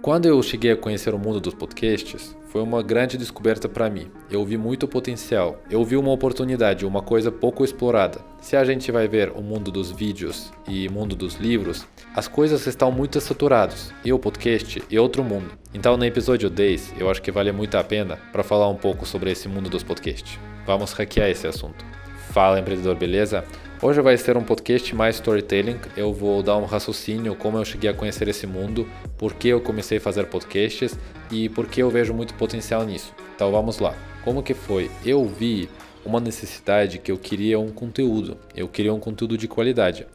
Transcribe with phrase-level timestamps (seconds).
[0.00, 4.08] Quando eu cheguei a conhecer o mundo dos podcasts, foi uma grande descoberta para mim.
[4.30, 5.60] Eu vi muito potencial.
[5.68, 8.20] Eu vi uma oportunidade, uma coisa pouco explorada.
[8.40, 11.84] Se a gente vai ver o mundo dos vídeos e mundo dos livros,
[12.14, 13.92] as coisas estão muito saturadas.
[14.04, 15.50] E o podcast é outro mundo.
[15.74, 19.04] Então, no episódio 10, eu acho que vale muito a pena para falar um pouco
[19.04, 20.38] sobre esse mundo dos podcasts.
[20.64, 21.84] Vamos hackear esse assunto.
[22.30, 23.44] Fala, empreendedor, beleza?
[23.80, 25.78] Hoje vai ser um podcast mais storytelling.
[25.96, 29.60] Eu vou dar um raciocínio como eu cheguei a conhecer esse mundo, por que eu
[29.60, 30.98] comecei a fazer podcasts
[31.30, 33.14] e por que eu vejo muito potencial nisso.
[33.36, 33.94] Então vamos lá.
[34.24, 34.90] Como que foi?
[35.06, 35.68] Eu vi
[36.04, 38.36] uma necessidade que eu queria um conteúdo.
[38.52, 40.08] Eu queria um conteúdo de qualidade.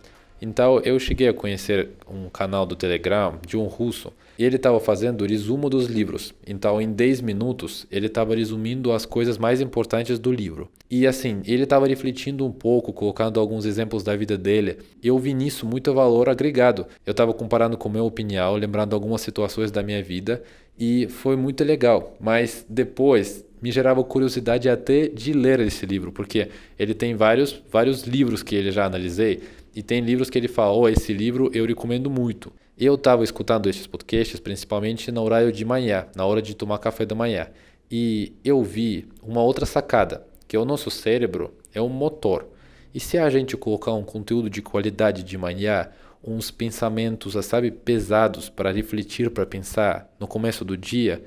[0.44, 4.78] Então eu cheguei a conhecer um canal do Telegram de um russo e ele estava
[4.78, 6.34] fazendo o resumo dos livros.
[6.46, 10.70] Então em 10 minutos ele estava resumindo as coisas mais importantes do livro.
[10.92, 14.80] E assim, ele estava refletindo um pouco, colocando alguns exemplos da vida dele.
[15.02, 16.88] Eu vi nisso muito valor agregado.
[17.06, 20.44] Eu estava comparando com minha opinião, lembrando algumas situações da minha vida
[20.78, 22.18] e foi muito legal.
[22.20, 28.04] Mas depois me gerava curiosidade até de ler esse livro, porque ele tem vários, vários
[28.04, 29.42] livros que ele já analisei
[29.76, 32.52] e tem livros que ele fala, oh, esse livro eu recomendo muito.
[32.78, 37.06] Eu estava escutando esses podcasts principalmente no horário de manhã, na hora de tomar café
[37.06, 37.48] da manhã.
[37.90, 42.48] E eu vi uma outra sacada, que o nosso cérebro é um motor.
[42.94, 45.90] E se a gente colocar um conteúdo de qualidade de manhã,
[46.24, 51.24] uns pensamentos, sabe, pesados para refletir, para pensar no começo do dia,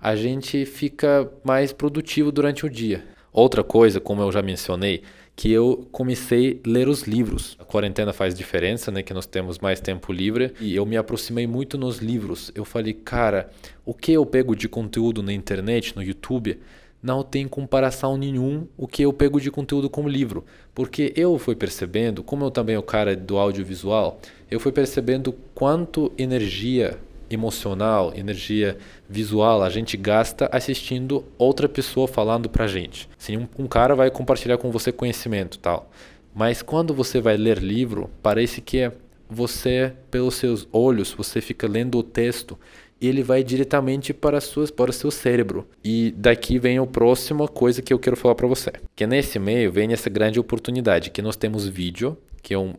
[0.00, 3.04] a gente fica mais produtivo durante o dia.
[3.32, 5.02] Outra coisa, como eu já mencionei,
[5.38, 7.56] que eu comecei a ler os livros.
[7.60, 11.46] A quarentena faz diferença, né, que nós temos mais tempo livre, e eu me aproximei
[11.46, 12.50] muito nos livros.
[12.56, 13.48] Eu falei, cara,
[13.86, 16.58] o que eu pego de conteúdo na internet, no YouTube,
[17.00, 21.54] não tem comparação nenhum o que eu pego de conteúdo como livro, porque eu fui
[21.54, 26.98] percebendo, como eu também o cara do audiovisual, eu fui percebendo quanto energia
[27.30, 28.76] emocional, energia
[29.08, 33.08] visual a gente gasta assistindo outra pessoa falando pra gente.
[33.18, 35.90] Sim, um, um cara vai compartilhar com você conhecimento tal.
[36.34, 38.92] Mas quando você vai ler livro, parece que é
[39.28, 42.58] você, pelos seus olhos, você fica lendo o texto
[43.00, 45.68] e ele vai diretamente para, suas, para o seu cérebro.
[45.84, 48.72] E daqui vem a próxima coisa que eu quero falar para você.
[48.96, 52.74] Que nesse meio vem essa grande oportunidade, que nós temos vídeo, que é um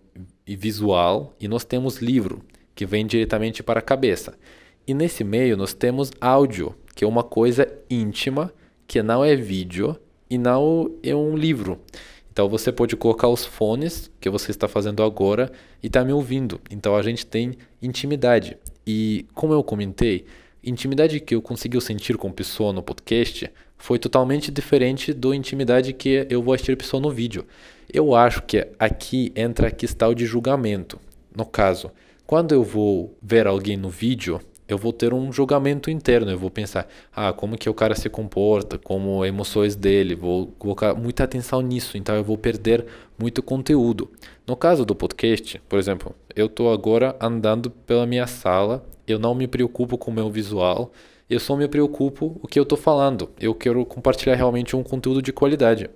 [0.47, 2.41] visual, e nós temos livro,
[2.79, 4.37] que vem diretamente para a cabeça.
[4.87, 8.53] E nesse meio nós temos áudio, que é uma coisa íntima,
[8.87, 9.97] que não é vídeo
[10.29, 11.77] e não é um livro.
[12.31, 15.51] Então você pode colocar os fones que você está fazendo agora
[15.83, 16.61] e está me ouvindo.
[16.71, 18.55] Então a gente tem intimidade.
[18.87, 20.25] E como eu comentei,
[20.63, 26.25] intimidade que eu consegui sentir com pessoa no podcast foi totalmente diferente do intimidade que
[26.29, 27.45] eu vou assistir pessoa no vídeo.
[27.91, 30.97] Eu acho que aqui entra a questão de julgamento.
[31.35, 31.91] No caso,
[32.29, 36.29] quando eu vou ver alguém no vídeo, eu vou ter um julgamento interno.
[36.29, 40.13] Eu vou pensar, ah, como que o cara se comporta, como emoções dele.
[40.13, 41.97] Vou colocar muita atenção nisso.
[41.97, 42.85] Então eu vou perder
[43.17, 44.11] muito conteúdo.
[44.45, 48.85] No caso do podcast, por exemplo, eu estou agora andando pela minha sala.
[49.07, 50.91] Eu não me preocupo com o meu visual.
[51.27, 53.31] Eu só me preocupo o que eu estou falando.
[53.39, 55.89] Eu quero compartilhar realmente um conteúdo de qualidade.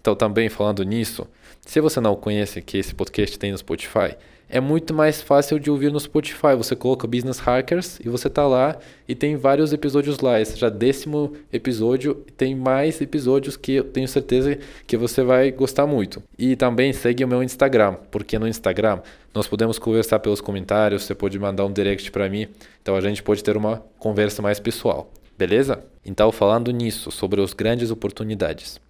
[0.00, 1.26] Então, também falando nisso,
[1.66, 4.16] se você não conhece que esse podcast tem no Spotify,
[4.50, 6.56] é muito mais fácil de ouvir no Spotify.
[6.56, 10.40] Você coloca Business Hackers e você tá lá e tem vários episódios lá.
[10.40, 15.86] Esse já décimo episódio tem mais episódios que eu tenho certeza que você vai gostar
[15.86, 16.22] muito.
[16.38, 19.00] E também segue o meu Instagram, porque no Instagram
[19.34, 22.48] nós podemos conversar pelos comentários, você pode mandar um direct para mim,
[22.80, 25.12] então a gente pode ter uma conversa mais pessoal.
[25.36, 25.84] Beleza?
[26.04, 28.80] Então, falando nisso, sobre as grandes oportunidades.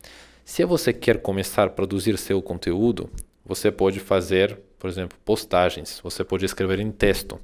[0.48, 3.10] Se você quer começar a produzir seu conteúdo,
[3.44, 7.38] você pode fazer, por exemplo, postagens, você pode escrever em texto,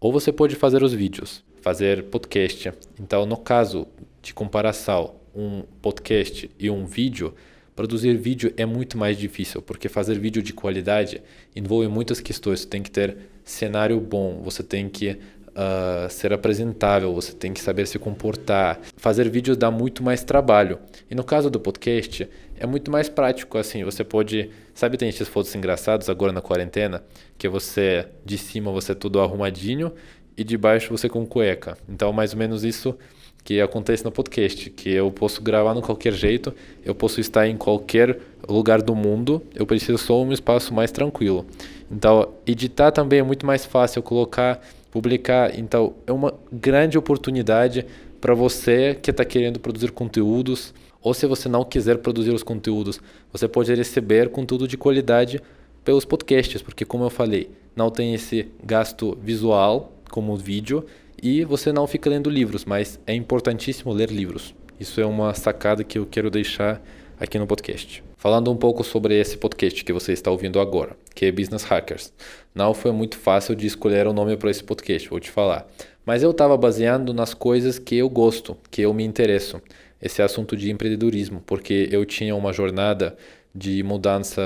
[0.00, 2.72] ou você pode fazer os vídeos, fazer podcast.
[3.00, 3.86] Então, no caso
[4.20, 7.32] de comparação, um podcast e um vídeo,
[7.76, 11.22] produzir vídeo é muito mais difícil, porque fazer vídeo de qualidade
[11.54, 12.62] envolve muitas questões.
[12.62, 15.16] Você tem que ter cenário bom, você tem que
[15.52, 18.80] uh, ser apresentável, você tem que saber se comportar.
[18.96, 20.78] Fazer vídeo dá muito mais trabalho.
[21.10, 23.58] E no caso do podcast, é muito mais prático.
[23.58, 24.50] Assim, você pode.
[24.74, 27.02] Sabe, tem esses fotos engraçados agora na quarentena?
[27.38, 29.92] Que você, de cima, você é tudo arrumadinho
[30.36, 31.76] e de baixo você com cueca.
[31.88, 32.96] Então, mais ou menos isso
[33.44, 36.54] que acontece no podcast, que eu posso gravar no qualquer jeito,
[36.84, 38.18] eu posso estar em qualquer
[38.48, 41.44] lugar do mundo, eu preciso só um espaço mais tranquilo.
[41.90, 44.60] Então, editar também é muito mais fácil colocar
[44.92, 45.58] publicar.
[45.58, 47.84] Então, é uma grande oportunidade
[48.20, 53.00] para você que está querendo produzir conteúdos, ou se você não quiser produzir os conteúdos,
[53.32, 55.40] você pode receber conteúdo de qualidade
[55.82, 60.84] pelos podcasts, porque como eu falei, não tem esse gasto visual como o vídeo
[61.20, 64.54] e você não fica lendo livros, mas é importantíssimo ler livros.
[64.78, 66.80] Isso é uma sacada que eu quero deixar
[67.18, 68.04] aqui no podcast.
[68.22, 72.12] Falando um pouco sobre esse podcast que você está ouvindo agora, que é Business Hackers.
[72.54, 75.66] Não foi muito fácil de escolher o nome para esse podcast, vou te falar.
[76.06, 79.60] Mas eu estava baseando nas coisas que eu gosto, que eu me interesso.
[80.00, 83.16] Esse assunto de empreendedorismo, porque eu tinha uma jornada
[83.52, 84.40] de mudança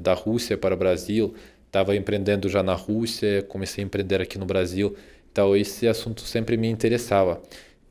[0.00, 1.34] da Rússia para o Brasil,
[1.66, 4.96] estava empreendendo já na Rússia, comecei a empreender aqui no Brasil,
[5.30, 7.42] então esse assunto sempre me interessava.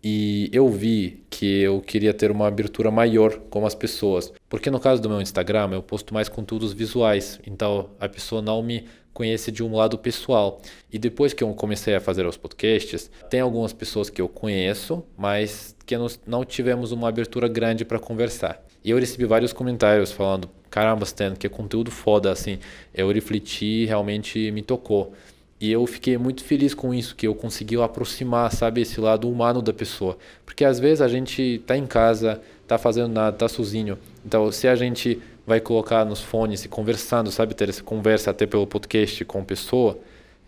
[0.03, 4.79] E eu vi que eu queria ter uma abertura maior com as pessoas, porque no
[4.79, 8.85] caso do meu Instagram eu posto mais conteúdos visuais, então a pessoa não me
[9.17, 10.61] conhece de um lado pessoal.
[10.93, 15.03] E depois que eu comecei a fazer os podcasts, tem algumas pessoas que eu conheço,
[15.17, 18.63] mas que nós não tivemos uma abertura grande para conversar.
[18.83, 22.59] E eu recebi vários comentários falando: caramba, Stan, que conteúdo foda, assim.
[22.93, 25.13] Eu refleti realmente me tocou.
[25.59, 29.61] E eu fiquei muito feliz com isso, que eu consegui aproximar, sabe, esse lado humano
[29.61, 30.17] da pessoa.
[30.45, 33.97] Porque às vezes a gente tá em casa, tá fazendo nada, tá sozinho.
[34.23, 38.45] Então, se a gente vai colocar nos fones e conversando, sabe, ter essa conversa até
[38.45, 39.97] pelo podcast com a pessoa,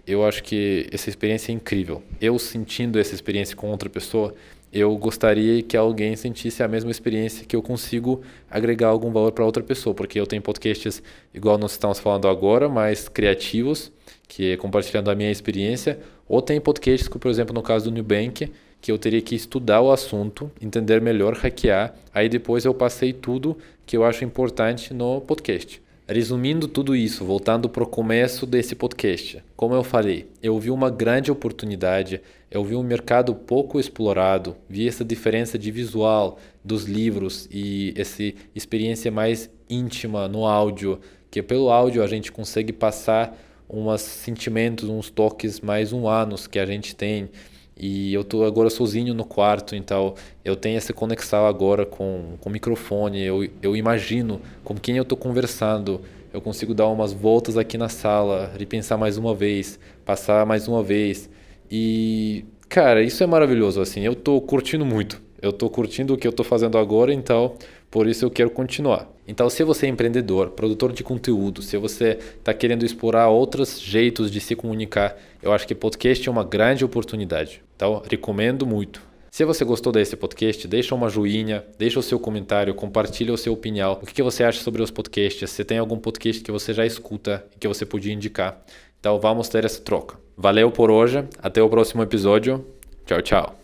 [0.05, 2.03] eu acho que essa experiência é incrível.
[2.19, 4.35] Eu sentindo essa experiência com outra pessoa,
[4.71, 9.45] eu gostaria que alguém sentisse a mesma experiência que eu consigo agregar algum valor para
[9.45, 11.01] outra pessoa, porque eu tenho podcasts
[11.33, 13.91] igual nós estamos falando agora, mais criativos,
[14.29, 18.49] que é compartilhando a minha experiência, ou tem podcasts, por exemplo, no caso do Nubank,
[18.79, 23.57] que eu teria que estudar o assunto, entender melhor, hackear, aí depois eu passei tudo
[23.85, 25.81] que eu acho importante no podcast.
[26.07, 30.89] Resumindo tudo isso, voltando para o começo desse podcast, como eu falei, eu vi uma
[30.89, 37.47] grande oportunidade, eu vi um mercado pouco explorado, vi essa diferença de visual dos livros
[37.51, 38.23] e essa
[38.55, 40.99] experiência mais íntima no áudio,
[41.29, 43.37] que pelo áudio a gente consegue passar
[43.69, 47.29] uns sentimentos, uns toques mais humanos que a gente tem.
[47.77, 50.13] E eu tô agora sozinho no quarto, então
[50.43, 53.21] eu tenho essa conexão agora com, com o microfone.
[53.21, 56.01] Eu, eu imagino com quem eu tô conversando.
[56.33, 60.83] Eu consigo dar umas voltas aqui na sala, repensar mais uma vez, passar mais uma
[60.83, 61.29] vez.
[61.71, 64.01] E, cara, isso é maravilhoso, assim.
[64.01, 65.28] Eu tô curtindo muito.
[65.41, 67.55] Eu tô curtindo o que eu tô fazendo agora, então
[67.89, 69.09] por isso eu quero continuar.
[69.27, 74.31] Então, se você é empreendedor, produtor de conteúdo, se você está querendo explorar outros jeitos
[74.31, 77.61] de se comunicar, eu acho que podcast é uma grande oportunidade.
[77.75, 79.01] Então, recomendo muito.
[79.31, 83.53] Se você gostou desse podcast, deixa uma joinha, deixa o seu comentário, compartilha a sua
[83.53, 83.99] opinião.
[84.01, 85.49] O que você acha sobre os podcasts?
[85.49, 88.61] Se tem algum podcast que você já escuta e que você podia indicar.
[88.99, 90.17] Então vamos ter essa troca.
[90.35, 92.65] Valeu por hoje, até o próximo episódio.
[93.05, 93.58] Tchau, tchau.